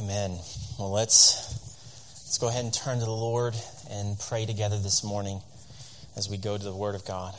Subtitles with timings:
[0.00, 0.38] Amen.
[0.78, 1.58] Well, let's
[2.22, 3.56] let's go ahead and turn to the Lord
[3.90, 5.40] and pray together this morning
[6.16, 7.34] as we go to the Word of God.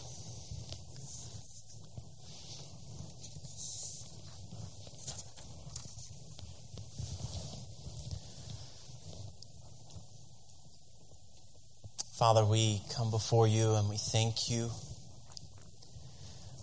[12.11, 14.69] Father, we come before you and we thank you.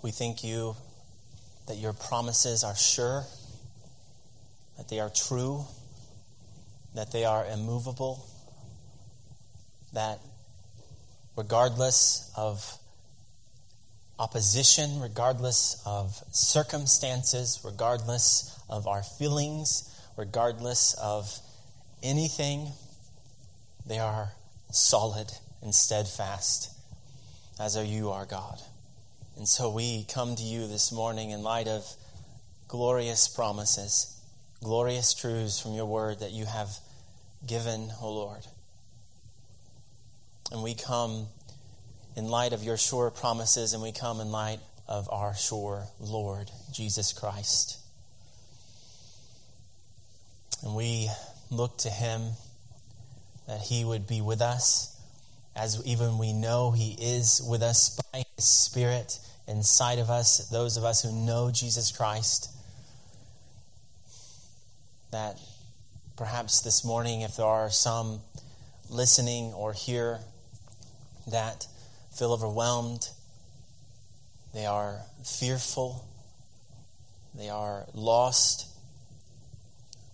[0.03, 0.77] We thank you
[1.69, 3.25] that your promises are sure,
[4.77, 5.65] that they are true,
[6.97, 8.27] that they are immovable,
[9.93, 10.19] that
[11.37, 12.79] regardless of
[14.19, 21.39] opposition, regardless of circumstances, regardless of our feelings, regardless of
[22.03, 22.69] anything,
[23.87, 24.33] they are
[24.71, 25.31] solid
[25.63, 26.71] and steadfast,
[27.61, 28.59] as are you, our God.
[29.37, 31.85] And so we come to you this morning in light of
[32.69, 34.19] glorious promises,
[34.63, 36.71] glorious truths from your word that you have
[37.45, 38.47] given, O Lord.
[40.53, 41.27] And we come
[42.17, 46.51] in light of your sure promises, and we come in light of our sure Lord,
[46.73, 47.79] Jesus Christ.
[50.63, 51.11] And we
[51.51, 52.31] look to him
[53.47, 54.97] that he would be with us
[55.57, 60.77] as even we know He is with us by His Spirit inside of us, those
[60.77, 62.51] of us who know Jesus Christ,
[65.11, 65.41] that
[66.17, 68.21] perhaps this morning, if there are some
[68.89, 70.21] listening or here
[71.27, 71.67] that
[72.17, 73.11] feel overwhelmed,
[74.55, 76.09] they are fearful,
[77.35, 78.67] they are lost,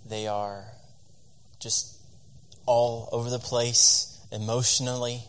[0.05, 0.65] they are
[1.61, 1.97] just
[2.67, 5.23] all over the place emotionally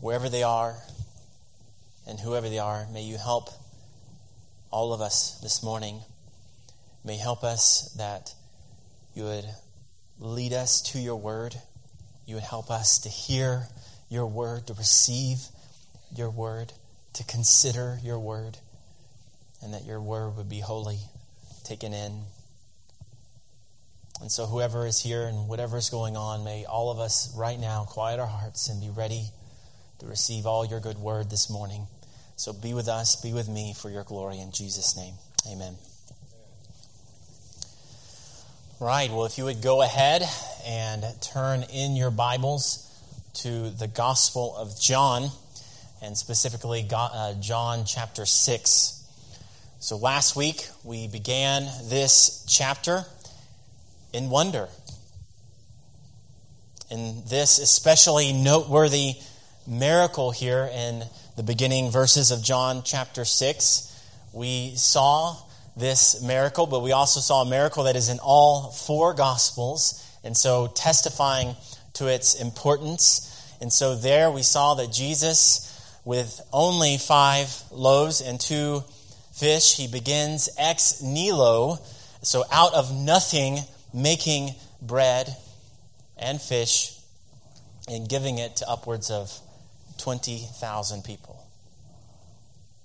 [0.00, 0.76] wherever they are
[2.06, 3.50] and whoever they are, may you help
[4.70, 6.00] all of us this morning.
[7.04, 8.34] May help us that
[9.18, 9.46] you would
[10.20, 11.56] lead us to your word.
[12.24, 13.66] You would help us to hear
[14.08, 15.38] your word, to receive
[16.14, 16.72] your word,
[17.14, 18.58] to consider your word,
[19.60, 21.00] and that your word would be wholly,
[21.64, 22.22] taken in.
[24.20, 27.58] And so, whoever is here and whatever is going on, may all of us right
[27.58, 29.24] now quiet our hearts and be ready
[29.98, 31.88] to receive all your good word this morning.
[32.36, 35.14] So be with us, be with me for your glory in Jesus' name.
[35.50, 35.74] Amen.
[38.80, 40.22] Right, well, if you would go ahead
[40.64, 42.88] and turn in your Bibles
[43.42, 45.30] to the Gospel of John,
[46.00, 49.04] and specifically uh, John chapter 6.
[49.80, 53.04] So last week we began this chapter
[54.12, 54.68] in wonder.
[56.88, 59.14] In this especially noteworthy
[59.66, 61.02] miracle here in
[61.36, 64.02] the beginning verses of John chapter 6.
[64.32, 65.36] We saw
[65.78, 70.36] this miracle, but we also saw a miracle that is in all four Gospels, and
[70.36, 71.54] so testifying
[71.94, 73.24] to its importance.
[73.60, 78.82] And so there we saw that Jesus, with only five loaves and two
[79.32, 81.78] fish, he begins ex nihilo,
[82.22, 83.58] so out of nothing,
[83.94, 85.34] making bread
[86.16, 86.98] and fish
[87.88, 89.32] and giving it to upwards of
[89.98, 91.44] 20,000 people.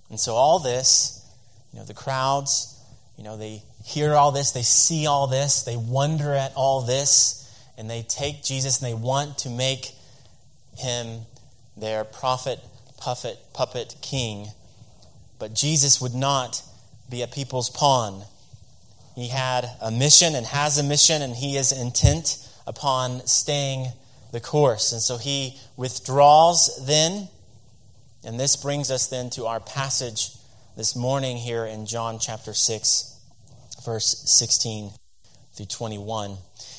[0.09, 1.27] And so all this,
[1.71, 2.72] you know, the crowds,
[3.23, 7.49] you know, they hear all this, they see all this, they wonder at all this,
[7.77, 9.91] and they take Jesus and they want to make
[10.77, 11.21] him
[11.77, 12.59] their prophet,
[12.97, 14.47] puppet, puppet king.
[15.39, 16.63] But Jesus would not
[17.09, 18.25] be a people's pawn.
[19.15, 23.87] He had a mission and has a mission, and he is intent upon staying
[24.33, 24.91] the course.
[24.91, 27.29] And so he withdraws then.
[28.25, 30.31] And this brings us then to our passage
[30.75, 33.12] this morning here in John chapter 6,
[33.85, 34.91] verse 16
[35.55, 36.37] through 21.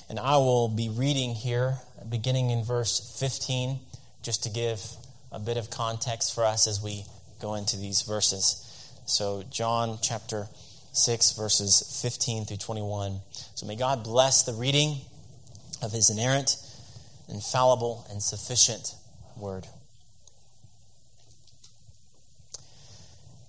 [0.09, 1.77] And I will be reading here,
[2.09, 3.79] beginning in verse 15,
[4.23, 4.83] just to give
[5.33, 7.05] a bit of context for us as we
[7.41, 8.61] go into these verses.
[9.07, 10.49] So, John chapter
[10.93, 13.21] 6, verses 15 through 21.
[13.55, 14.97] So, may God bless the reading
[15.83, 16.57] of his inerrant
[17.29, 18.95] infallible, and sufficient
[19.37, 19.67] word.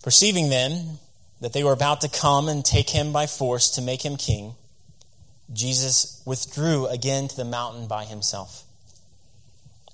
[0.03, 0.99] Perceiving then
[1.41, 4.55] that they were about to come and take him by force to make him king,
[5.53, 8.63] Jesus withdrew again to the mountain by himself.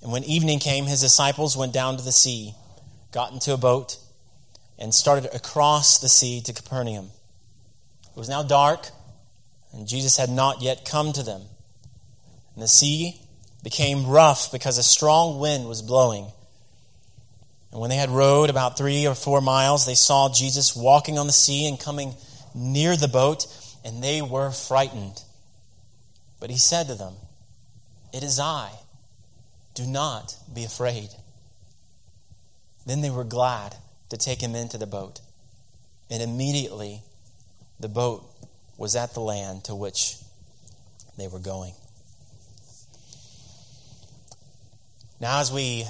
[0.02, 2.54] And when evening came, his disciples went down to the sea,
[3.12, 3.98] got into a boat,
[4.78, 7.10] and started across the sea to Capernaum.
[8.10, 8.88] It was now dark,
[9.72, 11.42] and Jesus had not yet come to them.
[12.54, 13.20] And the sea
[13.62, 16.26] became rough because a strong wind was blowing.
[17.72, 21.26] And when they had rowed about three or four miles, they saw Jesus walking on
[21.26, 22.14] the sea and coming
[22.54, 23.46] near the boat,
[23.82, 25.22] and they were frightened.
[26.38, 27.14] But he said to them,
[28.12, 28.70] It is I.
[29.74, 31.08] Do not be afraid.
[32.84, 33.74] Then they were glad
[34.10, 35.20] to take him into the boat.
[36.10, 37.00] And immediately
[37.80, 38.22] the boat
[38.76, 40.16] was at the land to which
[41.16, 41.72] they were going.
[45.20, 45.86] Now, as we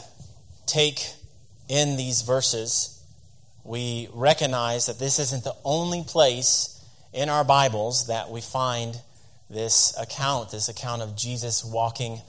[0.66, 1.02] take
[1.68, 3.02] in these verses,
[3.64, 8.96] we recognize that this isn't the only place in our Bibles that we find
[9.48, 12.20] this account, this account of Jesus walking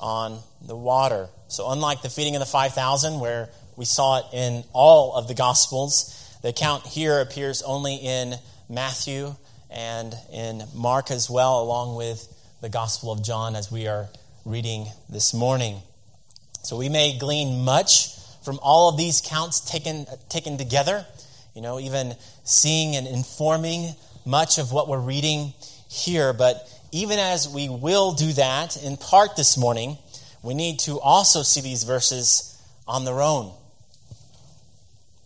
[0.00, 1.28] on the water.
[1.48, 5.34] So, unlike the feeding of the 5,000, where we saw it in all of the
[5.34, 8.34] Gospels, the account here appears only in
[8.68, 9.34] Matthew
[9.70, 12.26] and in Mark as well, along with
[12.60, 14.08] the Gospel of John as we are
[14.44, 15.82] reading this morning.
[16.62, 21.06] So, we may glean much from all of these counts taken, taken together,
[21.54, 22.14] you know, even
[22.44, 23.94] seeing and informing
[24.24, 25.52] much of what we're reading
[25.88, 29.96] here, but even as we will do that in part this morning,
[30.42, 33.52] we need to also see these verses on their own.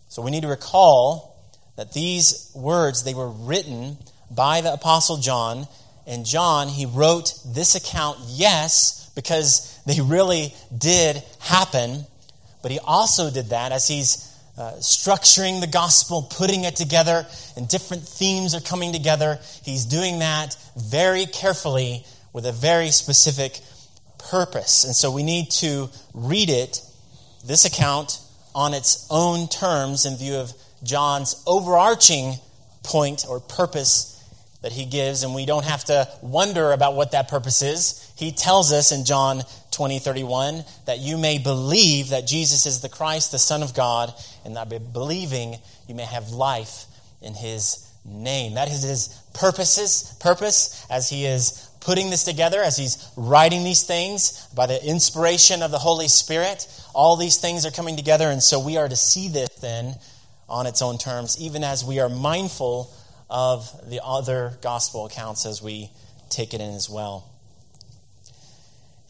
[0.09, 1.35] So we need to recall
[1.75, 3.97] that these words they were written
[4.31, 5.67] by the apostle John
[6.07, 12.05] and John he wrote this account yes because they really did happen
[12.65, 14.27] but he also did that as he's
[14.57, 19.37] uh, structuring the gospel, putting it together, and different themes are coming together.
[19.61, 22.03] He's doing that very carefully
[22.33, 23.59] with a very specific
[24.17, 24.83] purpose.
[24.83, 26.81] And so we need to read it,
[27.45, 28.19] this account,
[28.55, 30.51] on its own terms in view of
[30.81, 32.33] John's overarching
[32.81, 34.11] point or purpose
[34.63, 38.11] that he gives, and we don't have to wonder about what that purpose is.
[38.17, 39.43] He tells us in John
[39.75, 44.13] 20, 31, that you may believe that Jesus is the Christ, the Son of God,
[44.43, 45.57] and that by believing
[45.87, 46.85] you may have life
[47.21, 48.53] in his name.
[48.53, 53.83] That is his purposes, purpose as he is putting this together, as he's writing these
[53.83, 56.67] things by the inspiration of the Holy Spirit.
[56.93, 59.95] All these things are coming together, and so we are to see this then
[60.47, 62.91] on its own terms, even as we are mindful
[63.29, 65.89] of the other gospel accounts as we
[66.29, 67.29] take it in as well.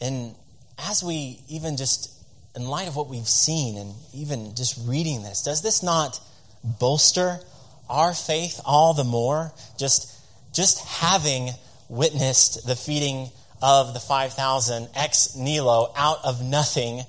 [0.00, 0.34] And
[0.78, 2.12] as we even just,
[2.54, 6.20] in light of what we've seen and even just reading this, does this not
[6.64, 7.40] bolster
[7.88, 9.52] our faith all the more?
[9.78, 10.12] Just,
[10.54, 11.50] just having
[11.88, 13.30] witnessed the feeding
[13.62, 17.02] of the 5,000 ex nihilo out of nothing,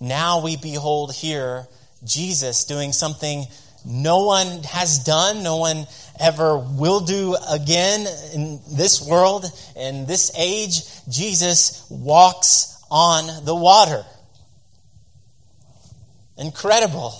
[0.00, 1.66] now we behold here
[2.04, 3.46] Jesus doing something
[3.84, 5.86] no one has done, no one
[6.18, 9.44] ever will do again in this world,
[9.76, 10.80] in this age.
[11.08, 14.04] Jesus walks on the water.
[16.38, 17.12] Incredible,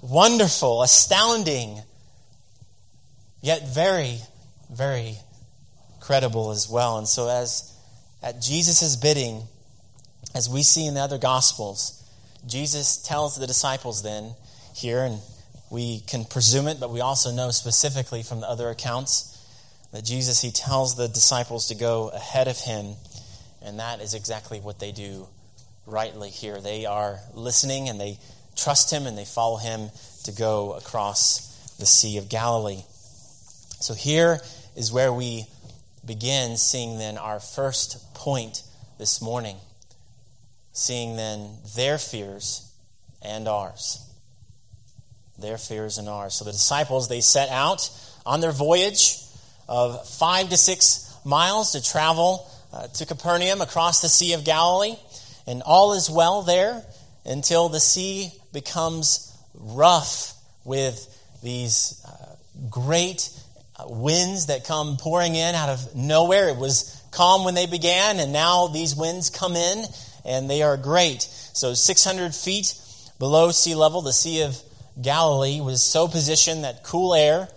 [0.00, 1.82] wonderful, astounding,
[3.42, 4.18] yet very,
[4.72, 5.16] very
[5.98, 6.98] credible as well.
[6.98, 7.76] And so, as
[8.22, 9.42] at Jesus' bidding,
[10.36, 12.08] as we see in the other Gospels,
[12.46, 14.34] Jesus tells the disciples then
[14.76, 15.18] here, and
[15.68, 19.36] we can presume it, but we also know specifically from the other accounts
[19.90, 22.94] that Jesus, he tells the disciples to go ahead of him
[23.62, 25.26] and that is exactly what they do
[25.86, 26.60] rightly here.
[26.60, 28.18] They are listening and they
[28.56, 29.90] trust him and they follow him
[30.24, 32.82] to go across the Sea of Galilee.
[33.80, 34.40] So here
[34.76, 35.46] is where we
[36.04, 38.62] begin seeing then our first point
[38.98, 39.56] this morning.
[40.72, 42.70] Seeing then their fears
[43.22, 44.06] and ours.
[45.38, 46.34] Their fears and ours.
[46.34, 47.90] So the disciples, they set out
[48.24, 49.18] on their voyage
[49.68, 54.96] of five to six miles to travel uh, to Capernaum across the Sea of Galilee,
[55.46, 56.82] and all is well there
[57.24, 60.34] until the sea becomes rough
[60.64, 61.06] with
[61.42, 62.36] these uh,
[62.68, 63.30] great
[63.78, 66.48] uh, winds that come pouring in out of nowhere.
[66.48, 69.84] It was calm when they began, and now these winds come in,
[70.24, 71.22] and they are great.
[71.22, 72.74] So, 600 feet
[73.18, 74.56] below sea level, the Sea of
[75.00, 77.48] Galilee was so positioned that cool air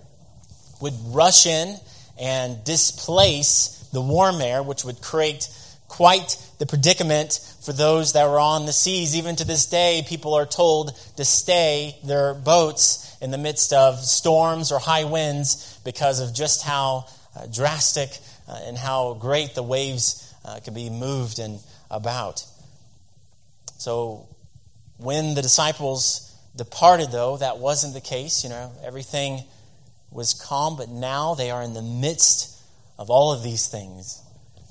[0.81, 1.77] would rush in
[2.19, 5.47] and displace the warm air, which would create
[5.87, 9.15] quite the predicament for those that were on the seas.
[9.15, 13.99] Even to this day, people are told to stay their boats in the midst of
[13.99, 18.09] storms or high winds because of just how uh, drastic
[18.47, 21.59] uh, and how great the waves uh, can be moved and
[21.89, 22.43] about.
[23.77, 24.27] So,
[24.97, 28.43] when the disciples departed, though, that wasn't the case.
[28.43, 29.43] You know, everything
[30.11, 32.52] was calm, but now they are in the midst
[32.97, 34.21] of all of these things.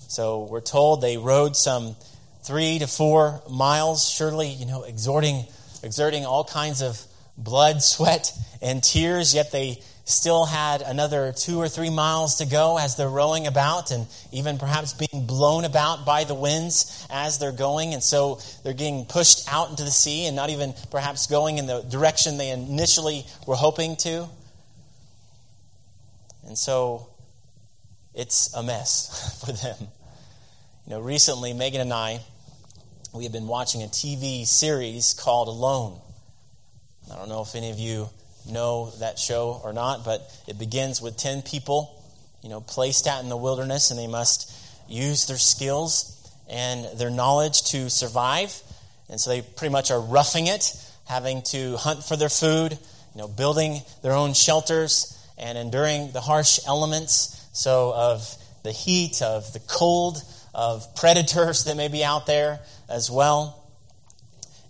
[0.09, 1.97] So we're told they rowed some
[2.43, 5.45] three to four miles, surely, you know, exhorting,
[5.83, 7.01] exerting all kinds of
[7.37, 12.77] blood, sweat, and tears, yet they still had another two or three miles to go
[12.77, 17.53] as they're rowing about and even perhaps being blown about by the winds as they're
[17.53, 17.95] going.
[17.95, 21.67] And so they're getting pushed out into the sea and not even perhaps going in
[21.67, 24.29] the direction they initially were hoping to.
[26.47, 27.09] And so
[28.15, 29.89] it's a mess for them.
[30.87, 32.21] You know, recently, Megan and I,
[33.15, 36.01] we have been watching a TV series called Alone.
[37.13, 38.09] I don't know if any of you
[38.51, 42.03] know that show or not, but it begins with 10 people,
[42.43, 44.53] you know, placed out in the wilderness, and they must
[44.89, 48.61] use their skills and their knowledge to survive.
[49.09, 50.75] And so they pretty much are roughing it,
[51.07, 56.21] having to hunt for their food, you know, building their own shelters and enduring the
[56.21, 57.42] harsh elements.
[57.53, 60.23] So of the heat, of the cold,
[60.55, 63.59] of predators that may be out there as well.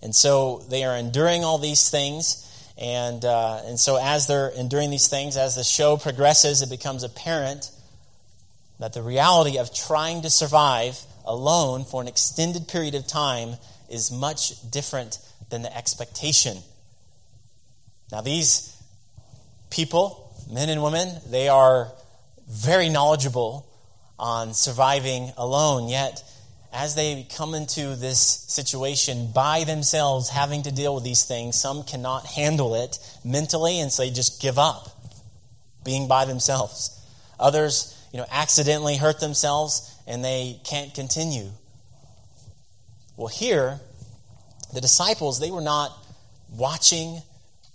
[0.01, 2.39] And so they are enduring all these things.
[2.77, 7.03] And, uh, and so, as they're enduring these things, as the show progresses, it becomes
[7.03, 7.71] apparent
[8.79, 13.55] that the reality of trying to survive alone for an extended period of time
[13.89, 16.57] is much different than the expectation.
[18.11, 18.75] Now, these
[19.69, 21.91] people, men and women, they are
[22.47, 23.67] very knowledgeable
[24.19, 26.23] on surviving alone, yet
[26.73, 31.83] as they come into this situation by themselves, having to deal with these things, some
[31.83, 34.89] cannot handle it mentally, and so they just give up
[35.83, 36.99] being by themselves.
[37.39, 41.49] Others, you know, accidentally hurt themselves and they can't continue.
[43.17, 43.79] Well, here,
[44.73, 45.91] the disciples, they were not
[46.55, 47.21] watching,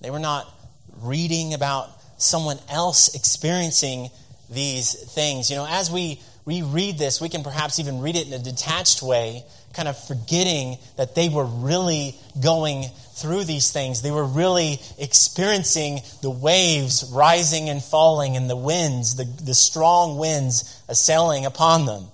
[0.00, 0.52] they were not
[1.00, 4.10] reading about someone else experiencing
[4.50, 5.50] these things.
[5.50, 8.38] You know, as we we read this, we can perhaps even read it in a
[8.38, 12.86] detached way, kind of forgetting that they were really going
[13.16, 14.00] through these things.
[14.00, 20.16] They were really experiencing the waves rising and falling and the winds, the, the strong
[20.16, 22.04] winds assailing upon them.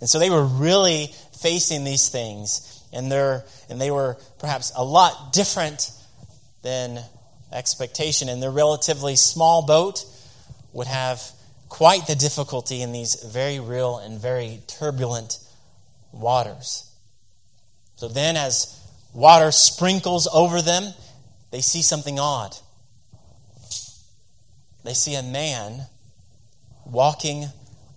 [0.00, 2.82] And so they were really facing these things.
[2.92, 5.92] And, they're, and they were perhaps a lot different
[6.62, 6.98] than
[7.52, 8.28] expectation.
[8.28, 10.04] And their relatively small boat
[10.72, 11.22] would have
[11.74, 15.40] quite the difficulty in these very real and very turbulent
[16.12, 16.88] waters.
[17.96, 18.80] So then, as
[19.12, 20.94] water sprinkles over them,
[21.50, 22.56] they see something odd.
[24.84, 25.86] They see a man
[26.86, 27.46] walking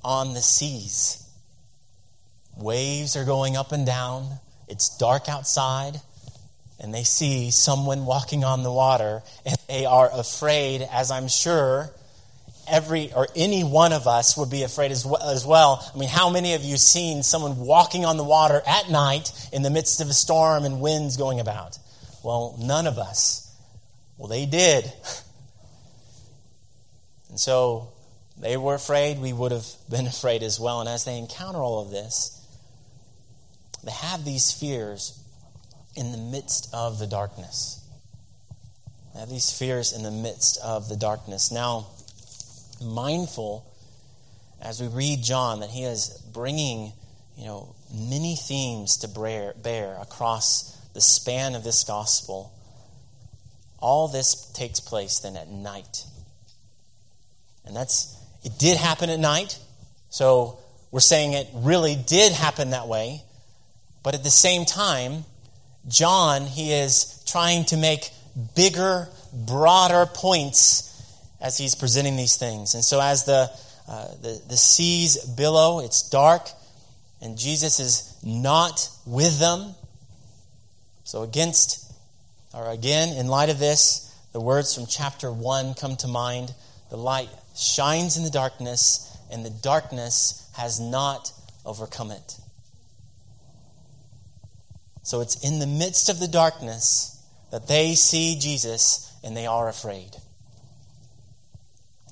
[0.04, 1.24] on the seas.
[2.58, 4.40] Waves are going up and down.
[4.68, 6.02] It's dark outside.
[6.80, 11.92] And they see someone walking on the water, and they are afraid, as I'm sure
[12.70, 15.90] every or any one of us would be afraid as well, as well.
[15.94, 19.62] I mean, how many of you seen someone walking on the water at night in
[19.62, 21.78] the midst of a storm and winds going about?
[22.24, 23.54] Well, none of us.
[24.18, 24.92] Well, they did.
[27.30, 27.90] And so
[28.40, 29.20] they were afraid.
[29.20, 30.80] We would have been afraid as well.
[30.80, 32.34] And as they encounter all of this,
[33.84, 35.20] they have these fears
[35.96, 37.84] in the midst of the darkness.
[39.14, 41.52] They have these fears in the midst of the darkness.
[41.52, 41.88] Now,
[42.82, 43.66] mindful
[44.62, 46.94] as we read John that he is bringing,
[47.38, 52.52] you know, many themes to bear, bear across the span of this gospel.
[53.80, 56.06] All this takes place then at night.
[57.66, 59.60] And that's, it did happen at night.
[60.10, 63.22] So we're saying it really did happen that way.
[64.04, 65.26] But at the same time,
[65.88, 68.10] John, he is trying to make
[68.56, 70.87] bigger, broader points
[71.40, 72.74] as he's presenting these things.
[72.74, 73.50] And so, as the,
[73.88, 76.50] uh, the, the seas billow, it's dark,
[77.22, 79.76] and Jesus is not with them.
[81.04, 81.92] So, against,
[82.54, 84.04] or again, in light of this,
[84.34, 86.54] the words from chapter 1 come to mind.
[86.90, 91.32] The light shines in the darkness, and the darkness has not
[91.66, 92.38] overcome it.
[95.04, 97.14] So, it's in the midst of the darkness
[97.52, 100.18] that they see Jesus and they are afraid.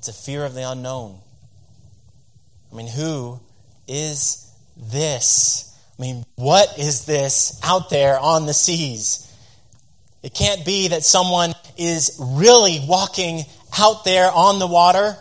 [0.08, 1.18] It's a fear of the unknown.
[2.72, 3.40] I mean, who
[3.88, 4.48] is
[4.78, 5.76] this?
[5.98, 9.28] I mean, what is this out there on the seas?
[10.22, 13.46] It can't be that someone is really walking
[13.80, 15.18] out there on the water.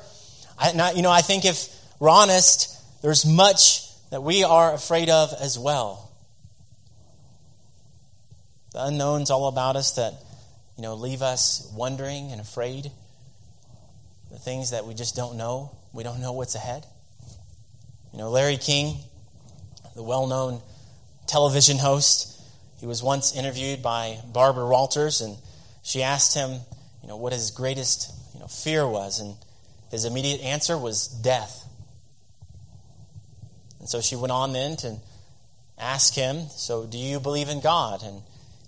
[0.58, 5.08] I, not, you know, I think if we're honest, there's much that we are afraid
[5.08, 6.10] of as well.
[8.74, 10.12] The unknowns all about us that,
[10.76, 12.92] you know, leave us wondering and afraid
[14.34, 15.70] the things that we just don't know.
[15.92, 16.84] We don't know what's ahead.
[18.12, 18.96] You know, Larry King,
[19.94, 20.60] the well known
[21.28, 22.42] television host,
[22.80, 25.36] he was once interviewed by Barbara Walters, and
[25.84, 26.50] she asked him,
[27.00, 29.20] you know, what his greatest you know, fear was.
[29.20, 29.36] And
[29.92, 31.64] his immediate answer was death.
[33.78, 34.96] And so she went on then to
[35.78, 38.02] ask him, So do you believe in God?
[38.02, 38.20] And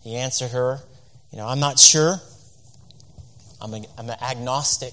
[0.04, 0.78] he answered her,
[1.32, 2.20] You know, I'm not sure.
[3.60, 4.92] I'm, a, I'm an agnostic.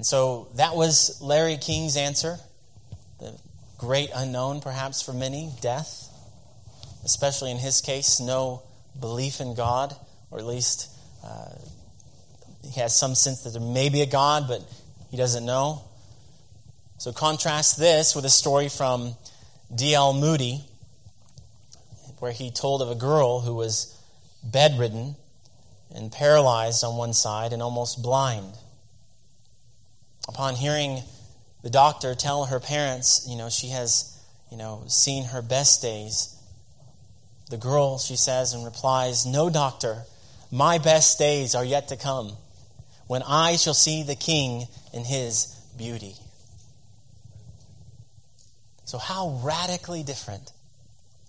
[0.00, 2.38] And so that was Larry King's answer.
[3.18, 3.38] The
[3.76, 6.08] great unknown, perhaps for many, death.
[7.04, 8.62] Especially in his case, no
[8.98, 9.94] belief in God,
[10.30, 10.88] or at least
[11.22, 11.50] uh,
[12.64, 14.62] he has some sense that there may be a God, but
[15.10, 15.82] he doesn't know.
[16.96, 19.16] So contrast this with a story from
[19.74, 20.14] D.L.
[20.14, 20.64] Moody,
[22.20, 24.02] where he told of a girl who was
[24.42, 25.16] bedridden
[25.94, 28.54] and paralyzed on one side and almost blind.
[30.30, 31.02] Upon hearing
[31.64, 34.16] the doctor tell her parents, you know, she has,
[34.48, 36.36] you know, seen her best days,
[37.50, 40.04] the girl, she says and replies, No, doctor,
[40.52, 42.36] my best days are yet to come
[43.08, 45.46] when I shall see the king in his
[45.76, 46.14] beauty.
[48.84, 50.52] So, how radically different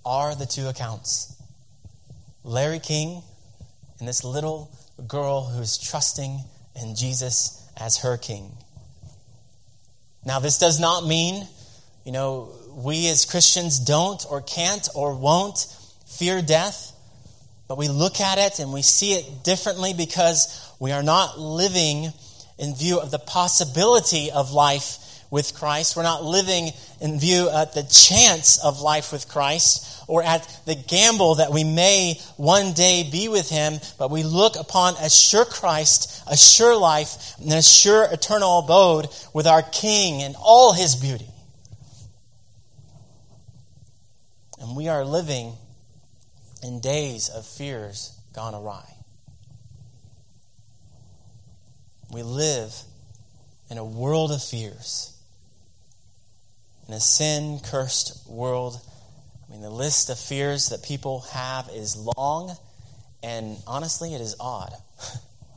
[0.05, 1.41] are the two accounts?
[2.43, 3.24] Larry King
[3.98, 4.70] and this little
[5.08, 6.41] girl who's trusting
[6.75, 8.51] in Jesus as her king.
[10.25, 11.48] Now, this does not mean,
[12.06, 15.68] you know, we as Christians don't or can't or won't
[16.06, 16.94] fear death,
[17.68, 22.13] but we look at it and we see it differently because we are not living
[22.58, 24.98] in view of the possibility of life
[25.32, 25.96] with Christ.
[25.96, 30.75] We're not living in view at the chance of life with Christ or at the
[30.75, 35.46] gamble that we may one day be with him, but we look upon a sure
[35.46, 40.98] Christ, a sure life, and a sure eternal abode with our King in all his
[40.98, 41.30] beauty.
[44.60, 45.53] And we are living
[46.62, 48.94] in days of fears gone awry.
[52.12, 52.75] We live
[53.70, 55.18] in a world of fears
[56.91, 58.82] in a sin cursed world.
[59.51, 62.55] I mean, the list of fears that people have is long,
[63.22, 64.72] and honestly, it is odd.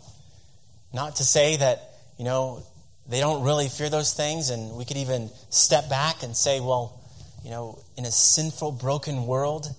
[0.92, 2.64] Not to say that, you know,
[3.08, 7.00] they don't really fear those things, and we could even step back and say, well,
[7.44, 9.72] you know, in a sinful, broken world,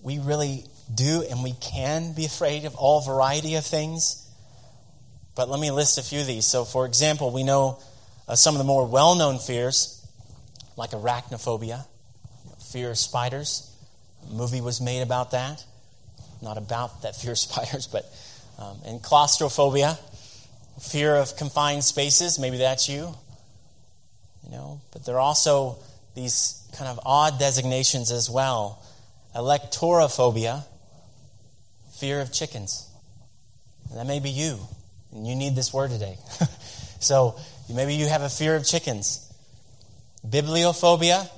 [0.00, 4.26] we really do and we can be afraid of all variety of things.
[5.34, 6.46] But let me list a few of these.
[6.46, 7.80] So, for example, we know
[8.26, 9.94] uh, some of the more well known fears
[10.74, 11.84] like arachnophobia,
[12.72, 13.70] fear of spiders.
[14.28, 15.64] A movie was made about that.
[16.42, 18.04] Not about that fear of spiders, but
[18.58, 19.98] um, and claustrophobia,
[20.80, 22.38] fear of confined spaces.
[22.38, 23.14] Maybe that's you.
[24.44, 25.78] You know, but there are also
[26.14, 28.82] these kind of odd designations as well.
[29.34, 30.64] Alektorophobia,
[31.98, 32.88] fear of chickens.
[33.90, 34.58] And that may be you,
[35.12, 36.18] and you need this word today.
[37.00, 37.36] so
[37.72, 39.24] maybe you have a fear of chickens.
[40.26, 41.28] Bibliophobia,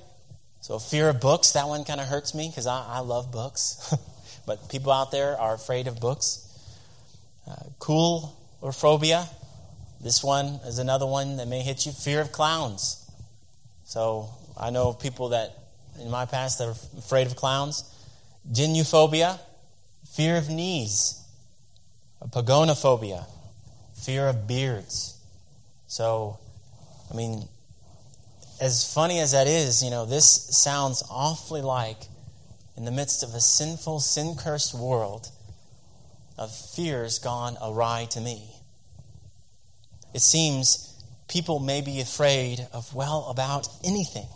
[0.60, 1.52] so fear of books.
[1.52, 3.94] That one kind of hurts me because I, I, love books.
[4.46, 6.46] but people out there are afraid of books.
[7.48, 9.26] Uh, cool or phobia.
[10.00, 11.92] This one is another one that may hit you.
[11.92, 13.10] Fear of clowns.
[13.84, 15.56] So I know people that
[16.00, 17.84] in my past are afraid of clowns.
[18.50, 19.38] Gynophobia,
[20.06, 21.16] fear of knees.
[22.28, 23.24] Pogonophobia,
[23.94, 25.18] fear of beards.
[25.86, 26.38] So,
[27.10, 27.48] I mean,
[28.60, 31.96] as funny as that is, you know, this sounds awfully like
[32.76, 35.30] in the midst of a sinful, sin cursed world
[36.38, 38.50] of fears gone awry to me.
[40.12, 40.94] It seems
[41.28, 44.26] people may be afraid of, well, about anything.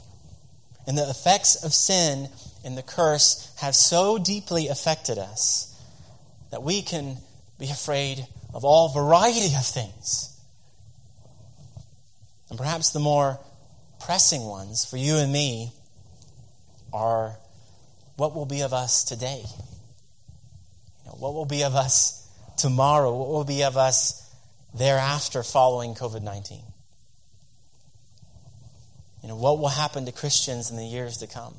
[0.86, 2.28] And the effects of sin
[2.64, 5.70] and the curse have so deeply affected us
[6.50, 7.16] that we can
[7.58, 10.38] be afraid of all variety of things.
[12.48, 13.40] And perhaps the more
[14.04, 15.72] pressing ones for you and me
[16.92, 17.36] are
[18.16, 19.42] what will be of us today?
[19.44, 23.14] You know, what will be of us tomorrow?
[23.16, 24.30] What will be of us
[24.74, 26.60] thereafter following COVID 19?
[29.22, 31.54] You know, what will happen to Christians in the years to come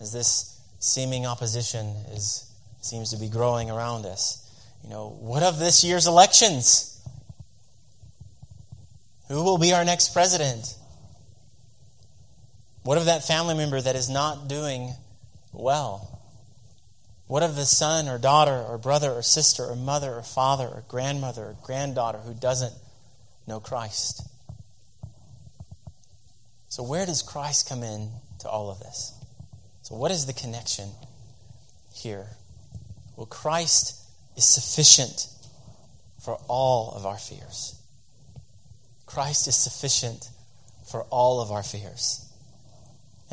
[0.00, 2.50] as this seeming opposition is,
[2.82, 4.40] seems to be growing around us?
[4.84, 6.90] You know, what of this year's elections?
[9.28, 10.76] Who will be our next president?
[12.84, 14.92] What of that family member that is not doing
[15.52, 16.20] well?
[17.26, 20.84] What of the son or daughter or brother or sister or mother or father or
[20.86, 22.74] grandmother or granddaughter who doesn't
[23.48, 24.22] know Christ?
[26.68, 29.14] So, where does Christ come in to all of this?
[29.82, 30.90] So, what is the connection
[31.94, 32.26] here?
[33.16, 33.98] Well, Christ
[34.36, 35.28] is sufficient
[36.22, 37.80] for all of our fears.
[39.06, 40.28] Christ is sufficient
[40.90, 42.23] for all of our fears.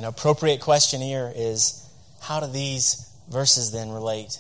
[0.02, 1.88] An appropriate question here is
[2.22, 4.40] how do these verses then relate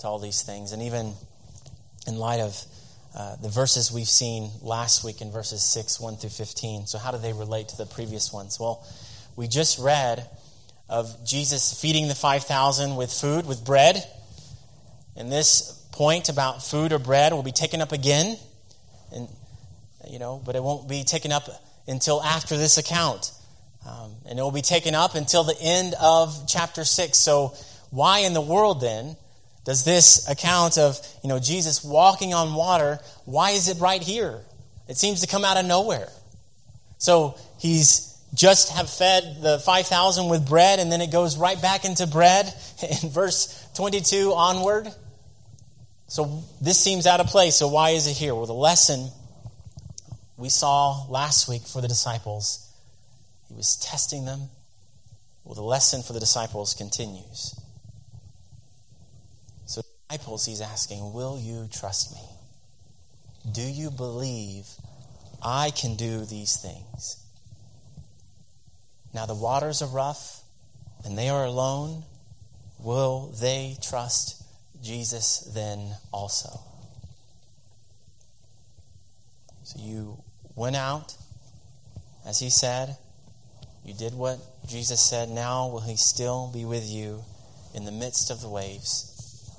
[0.00, 0.72] to all these things?
[0.72, 1.12] And even
[2.08, 2.60] in light of
[3.14, 6.88] uh, the verses we've seen last week in verses 6, 1 through 15.
[6.88, 8.58] So, how do they relate to the previous ones?
[8.58, 8.84] Well,
[9.36, 10.28] we just read
[10.88, 14.04] of Jesus feeding the 5,000 with food, with bread.
[15.14, 18.36] And this point about food or bread will be taken up again.
[19.14, 19.28] And,
[20.08, 21.44] you know, but it won't be taken up
[21.86, 23.30] until after this account.
[23.86, 27.16] Um, and it will be taken up until the end of chapter 6.
[27.16, 27.54] So,
[27.90, 29.16] why in the world then
[29.64, 34.40] does this account of you know Jesus walking on water, why is it right here?
[34.88, 36.08] It seems to come out of nowhere.
[36.98, 41.84] So he's just have fed the 5,000 with bread, and then it goes right back
[41.84, 42.52] into bread
[43.02, 44.88] in verse 22 onward.
[46.08, 47.56] So this seems out of place.
[47.56, 48.34] So why is it here?
[48.34, 49.10] Well, the lesson
[50.36, 52.69] we saw last week for the disciples,
[53.50, 54.48] he was testing them.
[55.44, 57.58] Well, the lesson for the disciples continues
[59.66, 62.22] So, disciples, he's asking, Will you trust me?
[63.50, 64.66] Do you believe
[65.42, 67.16] I can do these things?
[69.12, 70.42] Now, the waters are rough
[71.04, 72.04] and they are alone.
[72.78, 74.42] Will they trust
[74.82, 76.60] Jesus then also?
[79.64, 80.22] So you
[80.54, 81.16] went out,
[82.24, 82.96] as he said.
[83.84, 84.38] You did what
[84.68, 85.28] Jesus said.
[85.28, 87.22] Now will he still be with you
[87.74, 89.10] in the midst of the waves?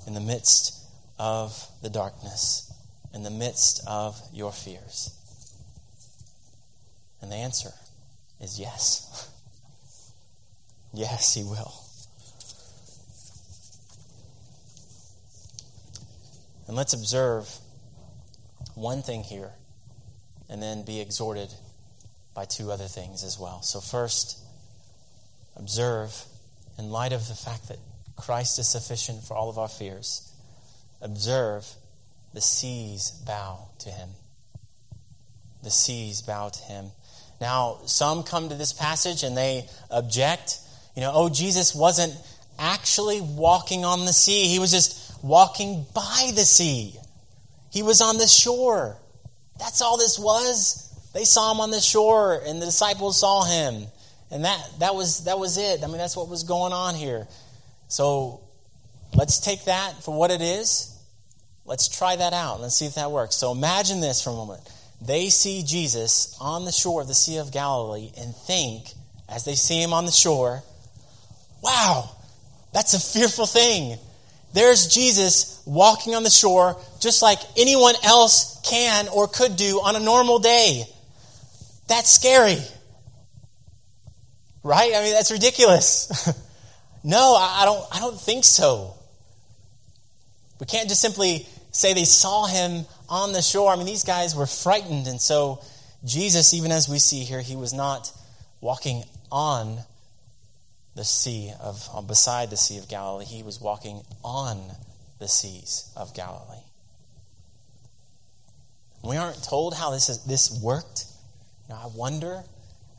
[0.08, 0.84] in the midst
[1.20, 2.72] of the darkness,
[3.14, 5.16] in the midst of your fears?
[7.22, 7.72] And the answer
[8.40, 9.30] is yes.
[10.94, 11.74] yes, He will.
[16.68, 17.50] And let's observe
[18.76, 19.52] one thing here
[20.50, 21.54] and then be exhorted
[22.34, 23.62] by two other things as well.
[23.62, 24.40] So, first,
[25.56, 26.26] observe
[26.78, 27.78] in light of the fact that
[28.16, 30.32] Christ is sufficient for all of our fears.
[31.02, 31.68] Observe
[32.34, 34.10] the seas bow to him.
[35.64, 36.92] The seas bow to him.
[37.40, 40.60] Now, some come to this passage and they object.
[40.96, 42.16] You know, oh, Jesus wasn't
[42.60, 46.96] actually walking on the sea, he was just walking by the sea.
[47.72, 48.98] He was on the shore.
[49.58, 50.81] That's all this was.
[51.14, 53.86] They saw him on the shore and the disciples saw him.
[54.30, 55.84] And that, that, was, that was it.
[55.84, 57.28] I mean, that's what was going on here.
[57.90, 58.42] So
[59.14, 60.98] let's take that for what it is.
[61.66, 62.62] Let's try that out.
[62.62, 63.36] Let's see if that works.
[63.36, 64.62] So imagine this for a moment.
[65.02, 68.86] They see Jesus on the shore of the Sea of Galilee and think,
[69.28, 70.64] as they see him on the shore,
[71.62, 72.10] wow,
[72.74, 73.98] that's a fearful thing.
[74.54, 79.96] There's Jesus walking on the shore just like anyone else can or could do on
[79.96, 80.84] a normal day.
[81.92, 82.58] That's scary.
[84.64, 84.94] Right?
[84.96, 86.32] I mean, that's ridiculous.
[87.04, 88.94] No, I don't, I don't think so.
[90.60, 93.72] We can't just simply say they saw him on the shore.
[93.72, 95.08] I mean, these guys were frightened.
[95.08, 95.64] And so,
[96.06, 98.12] Jesus, even as we see here, he was not
[98.62, 99.80] walking on
[100.94, 103.26] the sea of, uh, beside the Sea of Galilee.
[103.26, 104.62] He was walking on
[105.18, 106.62] the seas of Galilee.
[109.04, 111.06] We aren't told how this, is, this worked.
[111.72, 112.44] Know, I wonder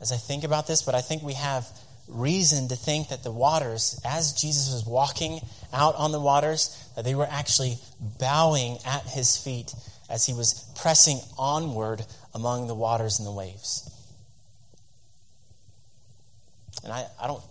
[0.01, 1.67] as I think about this, but I think we have
[2.07, 5.39] reason to think that the waters, as Jesus was walking
[5.71, 7.77] out on the waters, that they were actually
[8.19, 9.73] bowing at his feet
[10.09, 13.89] as he was pressing onward among the waters and the waves.
[16.83, 17.43] And I, I don't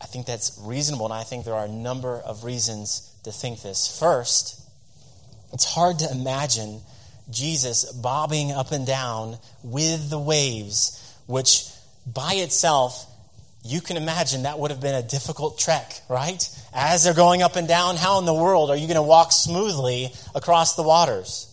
[0.00, 3.62] I think that's reasonable, and I think there are a number of reasons to think
[3.62, 3.98] this.
[3.98, 4.60] First,
[5.52, 6.82] it's hard to imagine
[7.30, 11.66] Jesus bobbing up and down with the waves, which
[12.06, 13.06] by itself
[13.64, 16.48] you can imagine that would have been a difficult trek, right?
[16.74, 19.32] As they're going up and down, how in the world are you going to walk
[19.32, 21.50] smoothly across the waters?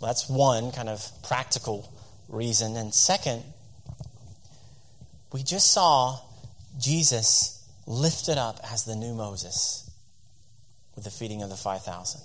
[0.00, 1.92] Well, that's one kind of practical
[2.28, 2.76] reason.
[2.76, 3.42] And second,
[5.32, 6.18] we just saw
[6.78, 9.90] Jesus lifted up as the new Moses
[10.94, 12.22] with the feeding of the 5,000.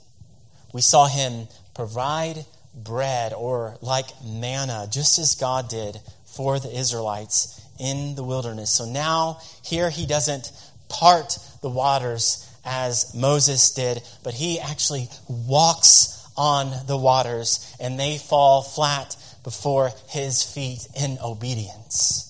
[0.73, 7.59] We saw him provide bread or like manna, just as God did for the Israelites
[7.79, 8.71] in the wilderness.
[8.71, 10.51] So now, here he doesn't
[10.87, 18.17] part the waters as Moses did, but he actually walks on the waters and they
[18.17, 22.27] fall flat before his feet in obedience.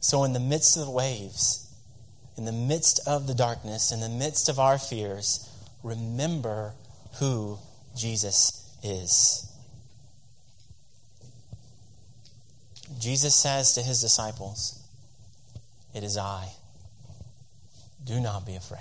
[0.00, 1.61] So, in the midst of the waves,
[2.42, 5.48] in the midst of the darkness, in the midst of our fears,
[5.84, 6.74] remember
[7.20, 7.56] who
[7.96, 9.48] Jesus is.
[12.98, 14.82] Jesus says to his disciples,
[15.94, 16.48] It is I.
[18.04, 18.80] Do not be afraid.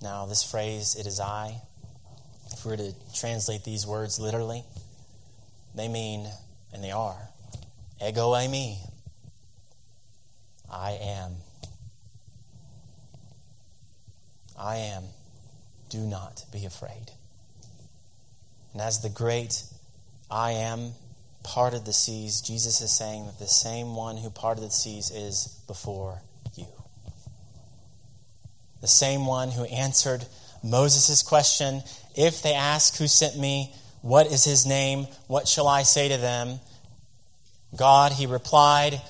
[0.00, 1.60] Now, this phrase, it is I,
[2.52, 4.62] if we were to translate these words literally,
[5.74, 6.28] they mean,
[6.72, 7.18] and they are,
[8.00, 8.89] ego eimi.
[10.70, 11.32] I am.
[14.58, 15.04] I am.
[15.88, 17.10] Do not be afraid.
[18.72, 19.64] And as the great
[20.30, 20.92] I am
[21.42, 25.60] parted the seas, Jesus is saying that the same one who parted the seas is
[25.66, 26.22] before
[26.54, 26.66] you.
[28.80, 30.24] The same one who answered
[30.62, 31.82] Moses' question
[32.14, 35.06] if they ask who sent me, what is his name?
[35.26, 36.60] What shall I say to them?
[37.76, 39.00] God, he replied,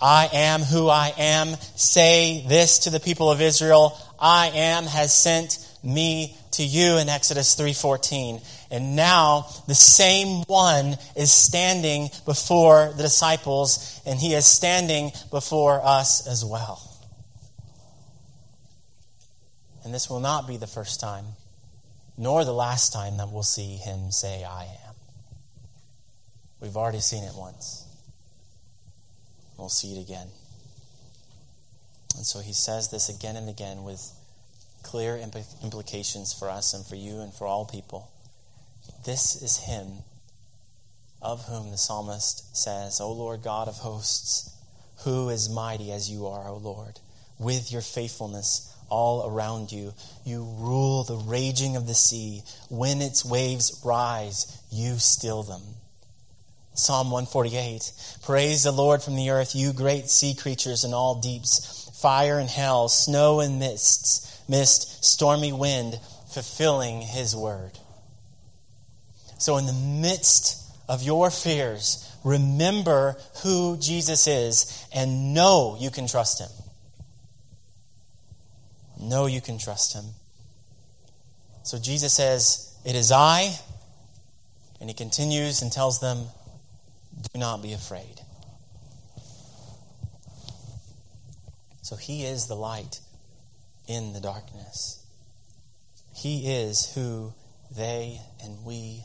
[0.00, 1.56] I am who I am.
[1.76, 3.98] Say this to the people of Israel.
[4.18, 8.42] I am has sent me to you in Exodus 3:14.
[8.70, 15.84] And now the same one is standing before the disciples and he is standing before
[15.84, 16.82] us as well.
[19.84, 21.36] And this will not be the first time
[22.16, 24.94] nor the last time that we'll see him say I am.
[26.60, 27.85] We've already seen it once.
[29.56, 30.28] We'll see it again.
[32.16, 34.12] And so he says this again and again with
[34.82, 35.18] clear
[35.62, 38.10] implications for us and for you and for all people.
[39.04, 40.04] This is him
[41.20, 44.54] of whom the psalmist says, O Lord God of hosts,
[45.04, 47.00] who is mighty as you are, O Lord,
[47.38, 49.92] with your faithfulness all around you.
[50.24, 52.42] You rule the raging of the sea.
[52.68, 55.62] When its waves rise, you still them.
[56.78, 61.90] Psalm 148 Praise the Lord from the earth, you great sea creatures in all deeps,
[62.00, 65.98] fire and hell, snow and mists, mist, stormy wind,
[66.32, 67.72] fulfilling his word.
[69.38, 76.06] So, in the midst of your fears, remember who Jesus is and know you can
[76.06, 76.50] trust him.
[79.00, 80.04] Know you can trust him.
[81.66, 83.50] So Jesus says, It is I.
[84.80, 86.26] And he continues and tells them,
[87.20, 88.20] do not be afraid.
[91.82, 93.00] So he is the light
[93.86, 95.04] in the darkness.
[96.14, 97.32] He is who
[97.76, 99.04] they and we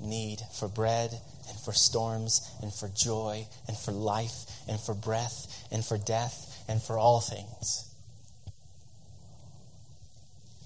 [0.00, 1.10] need for bread
[1.48, 6.64] and for storms and for joy and for life and for breath and for death
[6.68, 7.92] and for all things.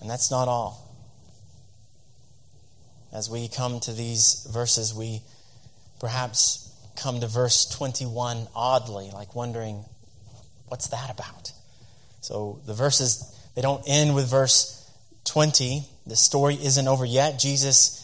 [0.00, 0.88] And that's not all.
[3.12, 5.20] As we come to these verses, we
[6.00, 6.62] perhaps
[6.96, 9.85] come to verse 21 oddly, like wondering,
[10.68, 11.52] what's that about?
[12.20, 14.78] So the verses, they don't end with verse
[15.24, 15.85] 20.
[16.07, 17.38] The story isn't over yet.
[17.38, 17.98] Jesus,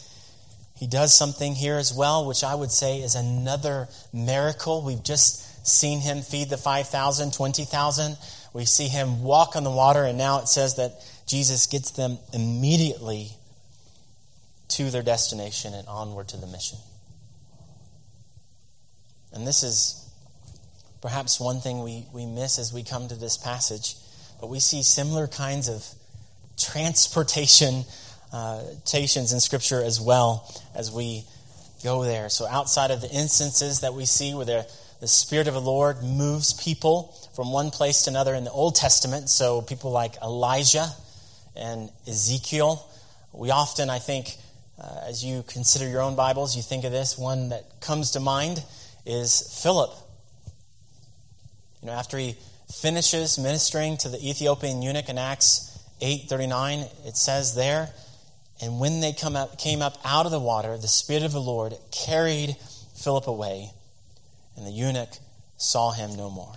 [0.75, 4.83] he does something here as well, which I would say is another miracle.
[4.83, 8.17] We've just seen him feed the 5,000, 20,000.
[8.53, 10.93] We see him walk on the water, and now it says that
[11.27, 13.31] Jesus gets them immediately
[14.69, 16.77] to their destination and onward to the mission.
[19.33, 20.09] And this is
[21.01, 23.95] perhaps one thing we, we miss as we come to this passage,
[24.39, 25.85] but we see similar kinds of
[26.57, 27.85] transportation
[28.33, 28.63] uh,
[28.93, 31.23] in Scripture as well as we
[31.83, 32.29] go there.
[32.29, 34.67] So, outside of the instances that we see where the,
[34.99, 38.75] the Spirit of the Lord moves people from one place to another in the Old
[38.75, 40.89] Testament, so people like Elijah
[41.55, 42.85] and Ezekiel,
[43.33, 44.35] we often, I think,
[44.81, 47.17] uh, as you consider your own Bibles, you think of this.
[47.17, 48.63] One that comes to mind
[49.09, 49.91] is Philip.
[51.81, 52.37] You know, after he
[52.71, 57.91] finishes ministering to the Ethiopian eunuch in Acts 8:39, it says there,
[58.61, 61.41] and when they come up, came up out of the water, the Spirit of the
[61.41, 62.55] Lord carried
[62.95, 63.73] Philip away,
[64.55, 65.17] and the eunuch
[65.57, 66.55] saw him no more.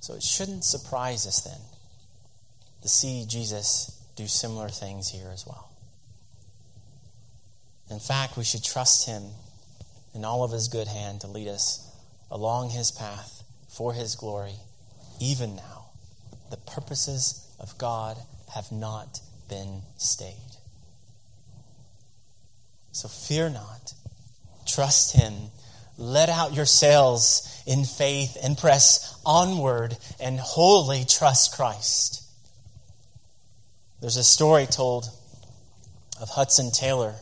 [0.00, 1.60] So it shouldn't surprise us then
[2.82, 5.70] to see Jesus do similar things here as well.
[7.90, 9.32] In fact, we should trust him
[10.16, 11.94] in all of his good hand to lead us
[12.30, 14.54] along his path for his glory,
[15.20, 15.90] even now.
[16.50, 18.16] The purposes of God
[18.54, 20.56] have not been stayed.
[22.92, 23.92] So fear not.
[24.66, 25.34] Trust him.
[25.98, 32.22] Let out your sails in faith and press onward and wholly trust Christ.
[34.00, 35.04] There's a story told
[36.20, 37.14] of Hudson Taylor,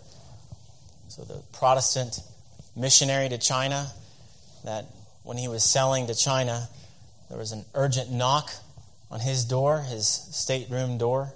[1.09, 2.21] so the Protestant
[2.77, 3.91] missionary to China,
[4.65, 4.87] that
[5.23, 6.69] when he was selling to China,
[7.29, 8.51] there was an urgent knock
[9.11, 11.33] on his door, his stateroom door.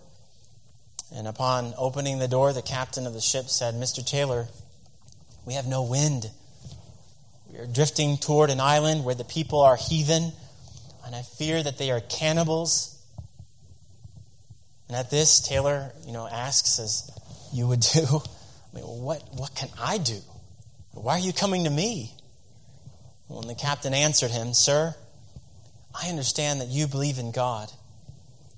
[1.15, 4.05] And upon opening the door, the captain of the ship said, Mr.
[4.05, 4.49] Taylor,
[5.47, 6.31] we have no wind.
[7.51, 10.33] We are drifting toward an island where the people are heathen,
[11.07, 12.95] and I fear that they are cannibals.
[14.89, 17.11] And at this, Taylor, you know, asks, as
[17.53, 20.21] you would do, I mean, what, what can I do?
[20.93, 22.13] Why are you coming to me?
[23.31, 24.95] And the captain answered him, Sir,
[25.95, 27.71] I understand that you believe in God,